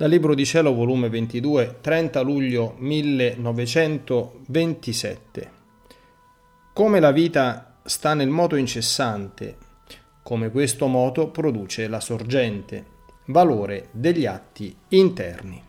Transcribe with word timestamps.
Dal 0.00 0.08
Libro 0.08 0.34
di 0.34 0.46
Cielo, 0.46 0.72
volume 0.72 1.10
22, 1.10 1.76
30 1.82 2.22
luglio 2.22 2.74
1927. 2.78 5.50
Come 6.72 7.00
la 7.00 7.12
vita 7.12 7.80
sta 7.84 8.14
nel 8.14 8.30
moto 8.30 8.56
incessante, 8.56 9.58
come 10.22 10.50
questo 10.50 10.86
moto 10.86 11.28
produce 11.28 11.86
la 11.86 12.00
sorgente, 12.00 12.82
valore 13.26 13.88
degli 13.90 14.24
atti 14.24 14.74
interni. 14.88 15.62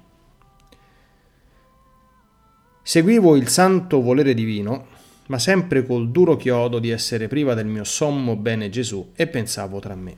Seguivo 2.83 3.35
il 3.35 3.49
santo 3.49 4.01
volere 4.01 4.33
divino, 4.33 4.87
ma 5.25 5.39
sempre 5.39 5.85
col 5.85 6.09
duro 6.09 6.37
chiodo 6.37 6.79
di 6.79 6.89
essere 6.89 7.27
priva 7.27 7.53
del 7.53 7.67
mio 7.67 7.83
sommo 7.83 8.37
bene 8.37 8.69
Gesù 8.69 9.11
e 9.13 9.27
pensavo 9.27 9.79
tra 9.79 9.95
me. 9.95 10.15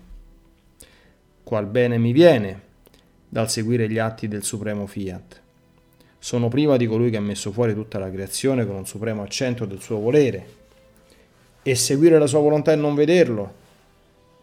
Qual 1.41 1.65
bene 1.65 1.97
mi 1.97 2.11
viene? 2.11 2.72
Dal 3.33 3.49
seguire 3.49 3.89
gli 3.89 3.97
atti 3.97 4.27
del 4.27 4.43
supremo 4.43 4.85
fiat. 4.85 5.41
Sono 6.19 6.49
priva 6.49 6.77
di 6.77 6.85
colui 6.85 7.09
che 7.09 7.17
ha 7.17 7.21
messo 7.21 7.51
fuori 7.51 7.73
tutta 7.73 7.97
la 7.97 8.11
creazione 8.11 8.63
con 8.63 8.75
un 8.75 8.85
supremo 8.85 9.23
accento 9.23 9.65
del 9.65 9.81
suo 9.81 9.97
volere. 9.97 10.61
E 11.63 11.73
seguire 11.73 12.19
la 12.19 12.27
sua 12.27 12.41
volontà 12.41 12.73
e 12.73 12.75
non 12.75 12.93
vederlo, 12.93 13.55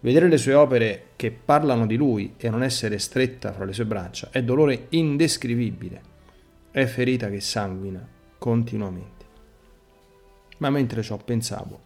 vedere 0.01 0.27
le 0.27 0.39
sue 0.39 0.55
opere 0.55 1.11
che 1.15 1.31
parlano 1.31 1.87
di 1.87 1.95
lui 1.95 2.35
e 2.37 2.51
non 2.51 2.65
essere 2.65 2.99
stretta 2.99 3.53
fra 3.53 3.65
le 3.65 3.73
sue 3.73 3.85
braccia, 3.85 4.31
è 4.33 4.43
dolore 4.43 4.87
indescrivibile, 4.89 6.03
è 6.73 6.85
ferita 6.87 7.31
che 7.31 7.39
sanguina 7.39 8.05
continuamente. 8.39 9.25
Ma 10.57 10.69
mentre 10.69 11.03
ciò 11.03 11.17
pensavo, 11.17 11.81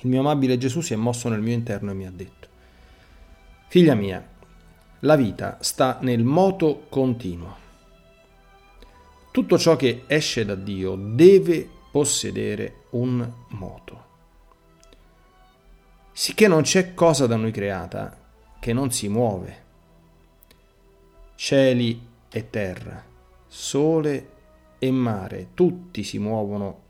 il 0.00 0.08
mio 0.08 0.20
amabile 0.20 0.56
Gesù 0.56 0.80
si 0.80 0.94
è 0.94 0.96
mosso 0.96 1.28
nel 1.28 1.42
mio 1.42 1.52
interno 1.52 1.90
e 1.90 1.94
mi 1.94 2.06
ha 2.06 2.12
detto, 2.14 2.48
Figlia 3.68 3.94
mia, 3.94 4.36
la 5.00 5.16
vita 5.16 5.58
sta 5.60 5.98
nel 6.00 6.24
moto 6.24 6.86
continuo. 6.88 7.66
Tutto 9.30 9.58
ciò 9.58 9.76
che 9.76 10.04
esce 10.06 10.44
da 10.44 10.56
Dio 10.56 10.96
deve 10.96 11.68
possedere 11.90 12.84
un 12.90 13.30
moto. 13.50 14.06
Sicché 16.12 16.48
non 16.48 16.62
c'è 16.62 16.94
cosa 16.94 17.26
da 17.26 17.36
noi 17.36 17.52
creata 17.52 18.16
che 18.58 18.72
non 18.72 18.90
si 18.90 19.08
muove. 19.08 19.66
Cieli 21.36 22.06
e 22.28 22.50
terra, 22.50 23.04
sole 23.46 24.30
e 24.80 24.90
mare, 24.90 25.50
tutti 25.54 26.02
si 26.02 26.18
muovono 26.18 26.86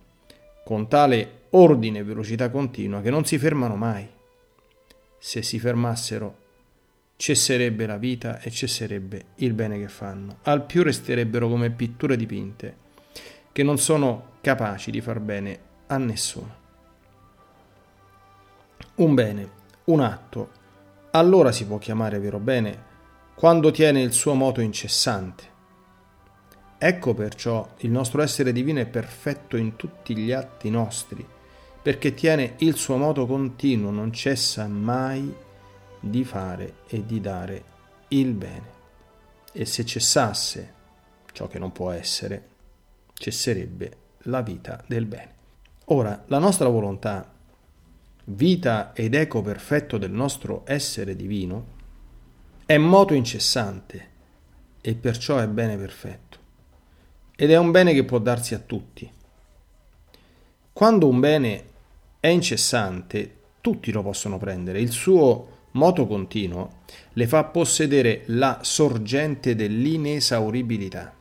con 0.65 0.89
tale 0.89 1.43
ordine 1.51 1.99
e 1.99 2.05
velocità 2.05 2.51
continua 2.51 3.03
che 3.03 3.11
non 3.11 3.27
si 3.27 3.37
fermano 3.37 3.77
mai. 3.77 4.09
Se 5.19 5.43
si 5.43 5.59
fermassero 5.59 6.47
cesserebbe 7.19 7.85
la 7.85 7.97
vita 7.97 8.39
e 8.39 8.49
cesserebbe 8.49 9.25
il 9.37 9.53
bene 9.53 9.77
che 9.77 9.89
fanno. 9.89 10.39
Al 10.43 10.65
più 10.65 10.85
resterebbero 10.85 11.49
come 11.49 11.69
pitture 11.69 12.17
dipinte, 12.17 12.77
che 13.51 13.65
non 13.65 13.77
sono 13.77 14.37
capaci 14.41 14.93
di 14.93 15.01
far 15.01 15.19
bene 15.19 15.59
a 15.89 15.99
nessuno. 15.99 16.55
Un 18.95 19.15
bene, 19.15 19.51
un 19.87 20.01
atto, 20.01 20.51
allora 21.11 21.51
si 21.51 21.67
può 21.67 21.79
chiamare 21.79 22.21
vero 22.21 22.39
bene 22.39 22.87
quando 23.35 23.73
tiene 23.73 24.01
il 24.01 24.13
suo 24.13 24.35
moto 24.35 24.61
incessante. 24.61 25.57
Ecco 26.79 27.15
perciò 27.15 27.69
il 27.79 27.91
nostro 27.91 28.23
essere 28.23 28.53
divino 28.53 28.79
è 28.79 28.87
perfetto 28.87 29.57
in 29.57 29.75
tutti 29.75 30.17
gli 30.17 30.31
atti 30.31 30.71
nostri, 30.71 31.27
perché 31.83 32.15
tiene 32.15 32.55
il 32.59 32.77
suo 32.77 32.97
moto 32.97 33.27
continuo, 33.27 33.91
non 33.91 34.13
cessa 34.13 34.69
mai 34.69 35.47
di 36.01 36.25
fare 36.25 36.77
e 36.89 37.05
di 37.05 37.21
dare 37.21 37.65
il 38.09 38.33
bene. 38.33 38.77
E 39.53 39.65
se 39.65 39.85
cessasse 39.85 40.75
ciò 41.33 41.47
che 41.47 41.59
non 41.59 41.73
può 41.73 41.91
essere, 41.91 42.49
cesserebbe 43.15 43.97
la 44.23 44.43
vita 44.43 44.83
del 44.87 45.07
bene. 45.07 45.35
Ora, 45.87 46.25
la 46.27 46.39
nostra 46.39 46.69
volontà, 46.69 47.33
vita 48.25 48.93
ed 48.93 49.15
eco 49.15 49.41
perfetto 49.41 49.99
del 49.99 50.11
nostro 50.11 50.63
essere 50.67 51.17
divino, 51.17 51.77
è 52.67 52.77
moto 52.77 53.15
incessante 53.15 54.09
e 54.81 54.95
perciò 54.95 55.39
è 55.39 55.47
bene 55.49 55.77
perfetto. 55.77 56.39
Ed 57.35 57.51
è 57.51 57.57
un 57.57 57.71
bene 57.71 57.93
che 57.95 58.05
può 58.05 58.19
darsi 58.19 58.55
a 58.55 58.59
tutti. 58.59 59.11
Quando 60.73 61.09
un 61.09 61.21
bene 61.21 61.65
è 62.21 62.29
incessante, 62.29 63.37
tutti 63.61 63.91
lo 63.93 64.03
possono 64.03 64.39
prendere. 64.39 64.81
Il 64.81 64.91
suo 64.91 65.58
moto 65.79 66.09
continuo 66.09 66.71
le 67.13 67.27
fa 67.29 67.45
possedere 67.45 68.25
la 68.27 68.59
sorgente 68.63 69.55
dell'inesauribilità. 69.55 71.15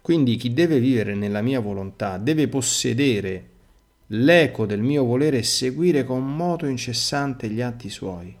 Quindi 0.00 0.36
chi 0.36 0.52
deve 0.52 0.80
vivere 0.80 1.14
nella 1.14 1.42
mia 1.42 1.60
volontà 1.60 2.16
deve 2.18 2.48
possedere 2.48 3.50
l'eco 4.08 4.66
del 4.66 4.80
mio 4.80 5.04
volere 5.04 5.38
e 5.38 5.42
seguire 5.42 6.04
con 6.04 6.24
moto 6.34 6.66
incessante 6.66 7.48
gli 7.48 7.60
atti 7.60 7.88
suoi. 7.88 8.34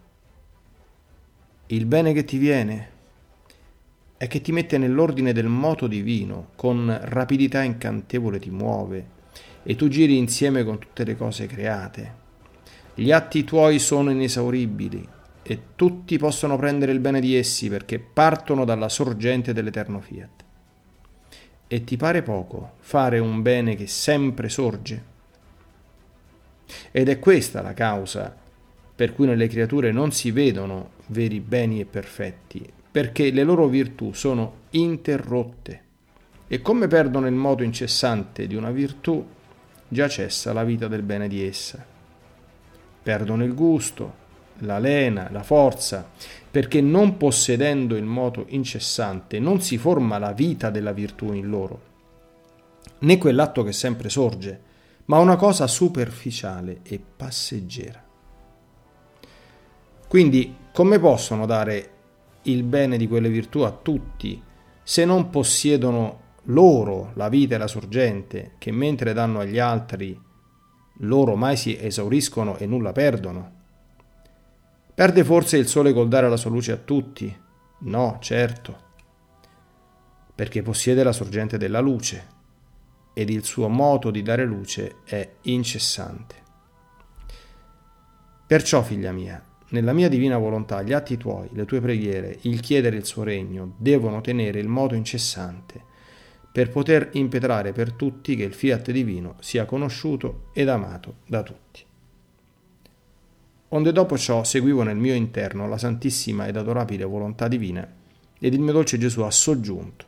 Il 1.66 1.86
bene 1.86 2.12
che 2.12 2.24
ti 2.24 2.38
viene 2.38 2.90
è 4.16 4.26
che 4.26 4.40
ti 4.40 4.52
mette 4.52 4.78
nell'ordine 4.78 5.32
del 5.32 5.48
moto 5.48 5.86
divino, 5.86 6.48
con 6.56 6.98
rapidità 7.02 7.62
incantevole 7.62 8.38
ti 8.38 8.50
muove 8.50 9.12
e 9.62 9.76
tu 9.76 9.88
giri 9.88 10.16
insieme 10.16 10.64
con 10.64 10.78
tutte 10.78 11.04
le 11.04 11.16
cose 11.16 11.46
create 11.46 12.22
gli 12.96 13.10
atti 13.10 13.42
tuoi 13.42 13.80
sono 13.80 14.12
inesauribili 14.12 15.08
e 15.42 15.60
tutti 15.74 16.16
possono 16.16 16.56
prendere 16.56 16.92
il 16.92 17.00
bene 17.00 17.20
di 17.20 17.34
essi 17.34 17.68
perché 17.68 17.98
partono 17.98 18.64
dalla 18.64 18.88
sorgente 18.88 19.52
dell'eterno 19.52 20.00
fiat. 20.00 20.44
E 21.66 21.82
ti 21.82 21.96
pare 21.96 22.22
poco 22.22 22.74
fare 22.78 23.18
un 23.18 23.42
bene 23.42 23.74
che 23.74 23.88
sempre 23.88 24.48
sorge? 24.48 25.12
Ed 26.92 27.08
è 27.08 27.18
questa 27.18 27.62
la 27.62 27.74
causa 27.74 28.34
per 28.94 29.12
cui 29.12 29.26
nelle 29.26 29.48
creature 29.48 29.90
non 29.90 30.12
si 30.12 30.30
vedono 30.30 30.90
veri 31.06 31.40
beni 31.40 31.80
e 31.80 31.86
perfetti, 31.86 32.64
perché 32.92 33.32
le 33.32 33.42
loro 33.42 33.66
virtù 33.66 34.12
sono 34.12 34.58
interrotte. 34.70 35.82
E 36.46 36.62
come 36.62 36.86
perdono 36.86 37.26
il 37.26 37.34
modo 37.34 37.64
incessante 37.64 38.46
di 38.46 38.54
una 38.54 38.70
virtù, 38.70 39.26
già 39.88 40.06
cessa 40.06 40.52
la 40.52 40.62
vita 40.62 40.86
del 40.86 41.02
bene 41.02 41.26
di 41.26 41.44
essa 41.44 41.92
perdono 43.04 43.44
il 43.44 43.54
gusto, 43.54 44.22
la 44.60 44.78
lena, 44.78 45.28
la 45.30 45.42
forza, 45.42 46.08
perché 46.50 46.80
non 46.80 47.18
possedendo 47.18 47.96
il 47.96 48.04
moto 48.04 48.46
incessante 48.48 49.38
non 49.38 49.60
si 49.60 49.76
forma 49.76 50.16
la 50.18 50.32
vita 50.32 50.70
della 50.70 50.92
virtù 50.92 51.32
in 51.32 51.48
loro, 51.48 51.80
né 53.00 53.18
quell'atto 53.18 53.62
che 53.62 53.72
sempre 53.72 54.08
sorge, 54.08 54.60
ma 55.06 55.18
una 55.18 55.36
cosa 55.36 55.66
superficiale 55.66 56.80
e 56.82 56.98
passeggera. 56.98 58.02
Quindi 60.08 60.56
come 60.72 60.98
possono 60.98 61.44
dare 61.44 61.90
il 62.42 62.62
bene 62.62 62.96
di 62.96 63.06
quelle 63.06 63.28
virtù 63.28 63.60
a 63.60 63.70
tutti 63.70 64.42
se 64.82 65.04
non 65.04 65.28
possiedono 65.28 66.20
loro 66.44 67.10
la 67.14 67.28
vita 67.28 67.54
e 67.54 67.58
la 67.58 67.66
sorgente 67.66 68.52
che 68.58 68.70
mentre 68.70 69.12
danno 69.12 69.40
agli 69.40 69.58
altri 69.58 70.18
loro 70.98 71.34
mai 71.36 71.56
si 71.56 71.76
esauriscono 71.78 72.56
e 72.56 72.66
nulla 72.66 72.92
perdono. 72.92 73.62
Perde 74.94 75.24
forse 75.24 75.56
il 75.56 75.66
sole 75.66 75.92
col 75.92 76.08
dare 76.08 76.28
la 76.28 76.36
sua 76.36 76.50
luce 76.50 76.72
a 76.72 76.76
tutti? 76.76 77.36
No, 77.80 78.18
certo, 78.20 78.78
perché 80.34 80.62
possiede 80.62 81.02
la 81.02 81.12
sorgente 81.12 81.58
della 81.58 81.80
luce 81.80 82.32
ed 83.12 83.30
il 83.30 83.44
suo 83.44 83.68
moto 83.68 84.10
di 84.10 84.22
dare 84.22 84.44
luce 84.44 84.96
è 85.04 85.34
incessante. 85.42 86.42
Perciò, 88.46 88.82
figlia 88.82 89.12
mia, 89.12 89.42
nella 89.70 89.92
mia 89.92 90.08
divina 90.08 90.38
volontà 90.38 90.82
gli 90.82 90.92
atti 90.92 91.16
tuoi, 91.16 91.48
le 91.52 91.64
tue 91.64 91.80
preghiere, 91.80 92.38
il 92.42 92.60
chiedere 92.60 92.96
il 92.96 93.04
suo 93.04 93.22
regno 93.22 93.74
devono 93.78 94.20
tenere 94.20 94.60
il 94.60 94.68
moto 94.68 94.94
incessante 94.94 95.92
per 96.54 96.70
poter 96.70 97.08
impetrare 97.14 97.72
per 97.72 97.94
tutti 97.94 98.36
che 98.36 98.44
il 98.44 98.54
fiat 98.54 98.92
divino 98.92 99.34
sia 99.40 99.64
conosciuto 99.64 100.50
ed 100.52 100.68
amato 100.68 101.16
da 101.26 101.42
tutti. 101.42 101.84
Onde 103.70 103.90
dopo 103.90 104.16
ciò 104.16 104.44
seguivo 104.44 104.84
nel 104.84 104.94
mio 104.94 105.14
interno 105.14 105.66
la 105.66 105.78
santissima 105.78 106.46
ed 106.46 106.56
adorabile 106.56 107.02
volontà 107.02 107.48
divina 107.48 107.84
ed 108.38 108.54
il 108.54 108.60
mio 108.60 108.70
dolce 108.70 108.98
Gesù 108.98 109.22
ha 109.22 109.32
soggiunto. 109.32 110.04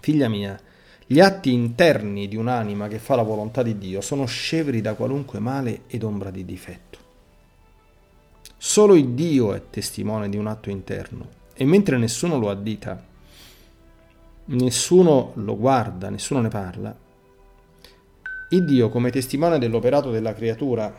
Figlia 0.00 0.28
mia, 0.28 0.56
gli 1.04 1.18
atti 1.18 1.52
interni 1.52 2.28
di 2.28 2.36
un'anima 2.36 2.86
che 2.86 3.00
fa 3.00 3.16
la 3.16 3.22
volontà 3.22 3.64
di 3.64 3.78
Dio 3.78 4.00
sono 4.00 4.26
scevri 4.26 4.80
da 4.80 4.94
qualunque 4.94 5.40
male 5.40 5.80
ed 5.88 6.04
ombra 6.04 6.30
di 6.30 6.44
difetto. 6.44 6.98
Solo 8.56 8.94
il 8.94 9.08
Dio 9.08 9.54
è 9.54 9.62
testimone 9.70 10.28
di 10.28 10.36
un 10.36 10.46
atto 10.46 10.70
interno 10.70 11.28
e 11.52 11.64
mentre 11.64 11.98
nessuno 11.98 12.38
lo 12.38 12.48
addita, 12.48 13.08
nessuno 14.50 15.32
lo 15.34 15.56
guarda, 15.56 16.08
nessuno 16.08 16.40
ne 16.40 16.48
parla, 16.48 16.96
il 18.50 18.64
Dio 18.64 18.88
come 18.88 19.10
testimone 19.10 19.58
dell'operato 19.58 20.10
della 20.10 20.34
creatura, 20.34 20.92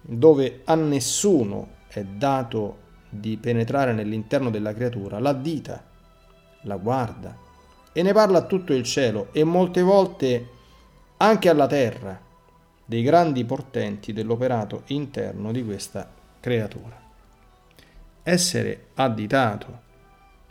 dove 0.00 0.60
a 0.64 0.74
nessuno 0.74 1.68
è 1.88 2.02
dato 2.04 2.84
di 3.08 3.36
penetrare 3.36 3.92
nell'interno 3.92 4.50
della 4.50 4.72
creatura, 4.72 5.18
l'addita, 5.18 5.84
la 6.62 6.76
guarda 6.76 7.44
e 7.92 8.02
ne 8.02 8.12
parla 8.12 8.38
a 8.38 8.44
tutto 8.44 8.72
il 8.74 8.82
cielo 8.82 9.28
e 9.32 9.42
molte 9.44 9.80
volte 9.82 10.48
anche 11.16 11.48
alla 11.48 11.66
terra 11.66 12.20
dei 12.84 13.02
grandi 13.02 13.44
portenti 13.44 14.12
dell'operato 14.12 14.82
interno 14.86 15.50
di 15.50 15.64
questa 15.64 16.08
creatura. 16.38 17.00
Essere 18.22 18.88
additato, 18.94 19.80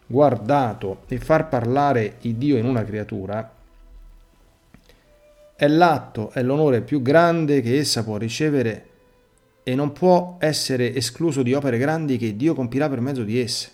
guardato 0.07 1.03
e 1.07 1.17
far 1.19 1.47
parlare 1.49 2.17
il 2.21 2.35
Dio 2.35 2.57
in 2.57 2.65
una 2.65 2.83
creatura 2.83 3.51
è 5.57 5.67
l'atto, 5.67 6.31
è 6.31 6.43
l'onore 6.43 6.81
più 6.81 7.01
grande 7.01 7.61
che 7.61 7.79
essa 7.79 8.03
può 8.03 8.17
ricevere 8.17 8.89
e 9.63 9.73
non 9.73 9.93
può 9.93 10.35
essere 10.39 10.93
escluso 10.93 11.41
di 11.43 11.53
opere 11.53 11.77
grandi 11.77 12.17
che 12.17 12.35
Dio 12.35 12.53
compirà 12.53 12.89
per 12.89 12.99
mezzo 12.99 13.23
di 13.23 13.39
esse. 13.39 13.71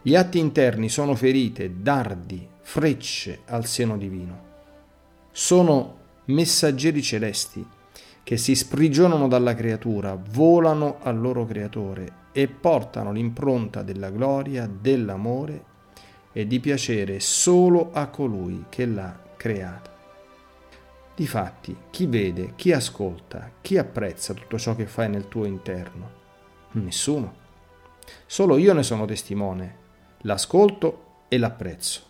Gli 0.00 0.14
atti 0.14 0.38
interni 0.38 0.88
sono 0.88 1.16
ferite, 1.16 1.82
dardi, 1.82 2.46
frecce 2.60 3.40
al 3.46 3.66
seno 3.66 3.98
divino. 3.98 4.44
Sono 5.32 5.96
messaggeri 6.26 7.02
celesti 7.02 7.66
che 8.26 8.36
si 8.38 8.56
sprigionano 8.56 9.28
dalla 9.28 9.54
creatura, 9.54 10.20
volano 10.30 10.98
al 11.00 11.16
loro 11.16 11.46
creatore 11.46 12.24
e 12.32 12.48
portano 12.48 13.12
l'impronta 13.12 13.84
della 13.84 14.10
gloria, 14.10 14.66
dell'amore 14.66 15.64
e 16.32 16.44
di 16.44 16.58
piacere 16.58 17.20
solo 17.20 17.92
a 17.92 18.08
colui 18.08 18.64
che 18.68 18.84
l'ha 18.84 19.16
creata. 19.36 19.94
Difatti, 21.14 21.76
chi 21.88 22.06
vede, 22.06 22.54
chi 22.56 22.72
ascolta, 22.72 23.48
chi 23.60 23.78
apprezza 23.78 24.34
tutto 24.34 24.58
ciò 24.58 24.74
che 24.74 24.86
fai 24.86 25.08
nel 25.08 25.28
tuo 25.28 25.44
interno? 25.44 26.10
Nessuno. 26.72 27.32
Solo 28.26 28.56
io 28.56 28.72
ne 28.72 28.82
sono 28.82 29.04
testimone, 29.04 29.76
l'ascolto 30.22 31.20
e 31.28 31.38
l'apprezzo. 31.38 32.00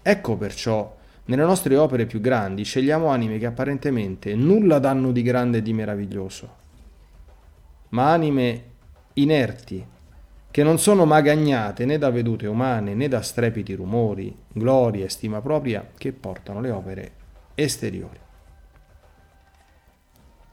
Ecco 0.00 0.36
perciò 0.36 1.02
nelle 1.26 1.42
nostre 1.42 1.76
opere 1.76 2.06
più 2.06 2.20
grandi 2.20 2.64
scegliamo 2.64 3.06
anime 3.06 3.38
che 3.38 3.46
apparentemente 3.46 4.34
nulla 4.34 4.78
danno 4.78 5.10
di 5.10 5.22
grande 5.22 5.58
e 5.58 5.62
di 5.62 5.72
meraviglioso, 5.72 6.54
ma 7.90 8.12
anime 8.12 8.64
inerti, 9.14 9.86
che 10.50 10.62
non 10.62 10.78
sono 10.78 11.04
magagnate 11.04 11.84
né 11.84 11.98
da 11.98 12.10
vedute 12.10 12.46
umane 12.46 12.94
né 12.94 13.08
da 13.08 13.22
strepiti 13.22 13.74
rumori, 13.74 14.36
gloria 14.52 15.04
e 15.04 15.08
stima 15.08 15.40
propria 15.40 15.90
che 15.96 16.12
portano 16.12 16.60
le 16.60 16.70
opere 16.70 17.12
esteriori. 17.54 18.18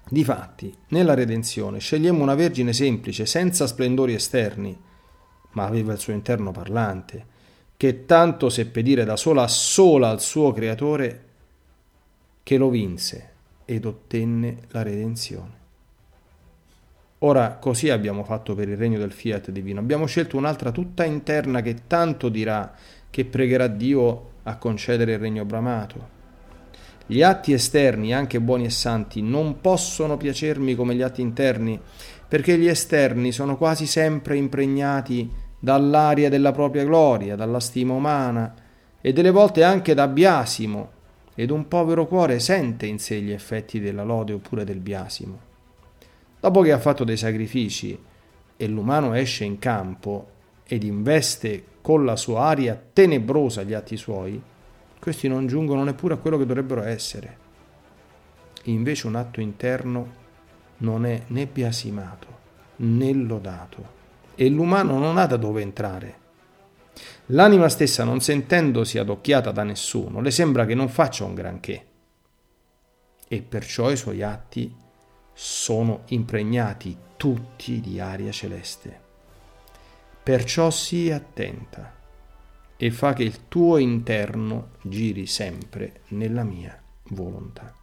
Difatti, 0.10 0.76
nella 0.90 1.14
redenzione 1.14 1.80
scegliamo 1.80 2.22
una 2.22 2.36
vergine 2.36 2.74
semplice, 2.74 3.26
senza 3.26 3.68
splendori 3.68 4.14
esterni, 4.14 4.78
ma 5.52 5.66
aveva 5.66 5.94
il 5.94 6.00
suo 6.00 6.14
interno 6.14 6.52
parlante, 6.52 7.26
che 7.82 8.06
tanto 8.06 8.50
seppe 8.52 8.84
dire 8.84 9.06
da 9.06 9.18
sola 9.18 9.48
sola 9.48 10.10
al 10.10 10.22
suo 10.22 10.52
creatore 10.52 11.24
che 12.44 12.58
lo 12.58 12.70
vinse 12.70 13.30
ed 13.66 13.86
ottenne 13.86 14.58
la 14.68 14.84
redenzione. 14.84 15.54
Ora 17.18 17.56
così 17.56 17.90
abbiamo 17.90 18.24
fatto 18.24 18.54
per 18.54 18.70
il 18.70 18.78
regno 18.78 19.00
del 19.00 19.12
fiat 19.12 19.50
divino. 19.50 19.80
Abbiamo 19.80 20.06
scelto 20.06 20.38
un'altra 20.38 20.70
tutta 20.70 21.06
interna 21.06 21.64
che 21.64 21.88
tanto 21.88 22.30
dirà 22.30 22.72
che 23.10 23.26
pregherà 23.26 23.66
Dio 23.66 24.30
a 24.44 24.58
concedere 24.58 25.14
il 25.14 25.20
regno 25.20 25.44
bramato. 25.44 26.08
Gli 27.08 27.24
atti 27.24 27.52
esterni, 27.52 28.14
anche 28.14 28.40
buoni 28.40 28.66
e 28.66 28.70
santi, 28.70 29.24
non 29.24 29.60
possono 29.60 30.18
piacermi 30.18 30.76
come 30.76 30.94
gli 30.94 31.02
atti 31.02 31.22
interni, 31.22 31.80
perché 32.28 32.60
gli 32.60 32.68
esterni 32.68 33.32
sono 33.32 33.58
quasi 33.58 33.88
sempre 33.88 34.36
impregnati 34.36 35.41
dall'aria 35.64 36.28
della 36.28 36.52
propria 36.52 36.84
gloria, 36.84 37.36
dalla 37.36 37.60
stima 37.60 37.94
umana 37.94 38.52
e 39.00 39.14
delle 39.14 39.30
volte 39.30 39.64
anche 39.64 39.94
da 39.94 40.08
biasimo, 40.08 41.00
ed 41.36 41.52
un 41.52 41.68
povero 41.68 42.08
cuore 42.08 42.40
sente 42.40 42.88
in 42.88 42.98
sé 42.98 43.22
gli 43.22 43.32
effetti 43.32 43.80
della 43.80 44.04
lode 44.04 44.34
oppure 44.34 44.66
del 44.66 44.80
biasimo. 44.80 45.40
Dopo 46.40 46.62
che 46.62 46.72
ha 46.72 46.80
fatto 46.80 47.04
dei 47.04 47.16
sacrifici 47.16 47.98
e 48.58 48.68
l'umano 48.68 49.14
esce 49.14 49.44
in 49.44 49.60
campo 49.60 50.30
ed 50.66 50.84
investe 50.84 51.64
con 51.82 52.06
la 52.06 52.16
sua 52.16 52.42
aria 52.46 52.82
tenebrosa 52.92 53.62
gli 53.62 53.74
atti 53.74 53.98
suoi, 53.98 54.42
questi 55.00 55.28
non 55.28 55.46
giungono 55.46 55.84
neppure 55.84 56.16
a 56.16 56.18
quello 56.18 56.40
che 56.40 56.46
dovrebbero 56.46 56.82
essere. 56.82 57.38
Invece 58.64 59.06
un 59.06 59.16
atto 59.16 59.42
interno 59.42 60.20
non 60.78 61.06
è 61.06 61.22
né 61.28 61.46
biasimato 61.46 62.40
né 62.78 63.14
lodato 63.14 64.00
e 64.36 64.50
l'umano 64.50 64.98
non 64.98 65.18
ha 65.18 65.26
da 65.26 65.38
dove 65.38 65.62
entrare. 65.62 66.20
L'anima 67.28 67.70
stessa, 67.70 68.04
non 68.04 68.20
sentendosi 68.20 68.98
adocchiata 68.98 69.52
da 69.52 69.64
nessuno, 69.64 70.22
le 70.22 70.32
sembra 70.32 70.66
che 70.66 70.76
non 70.76 70.90
faccia 70.90 71.24
un 71.24 71.34
granché 71.34 71.86
e 73.28 73.42
perciò 73.42 73.90
i 73.90 73.96
suoi 73.96 74.22
atti 74.22 74.76
sono 75.34 76.02
impregnati 76.08 76.98
tutti 77.16 77.80
di 77.80 78.00
aria 78.00 78.32
celeste. 78.32 79.00
Perciò 80.22 80.70
sii 80.70 81.12
attenta 81.12 81.96
e 82.76 82.92
fa 82.92 83.14
che 83.14 83.24
il 83.24 83.48
tuo 83.48 83.78
interno 83.78 84.72
giri 84.82 85.28
sempre 85.28 86.02
nella 86.10 86.44
mia 86.44 86.78
volontà. 87.10 87.81